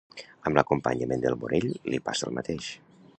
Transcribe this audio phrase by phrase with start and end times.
[0.49, 2.75] Amb l'acompanyant del Morell li passa el mateix.